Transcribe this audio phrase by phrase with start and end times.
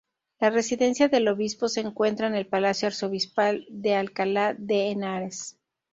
[0.39, 5.59] La residencia del obispo se encuentra en el Palacio arzobispal de Alcalá de Henares.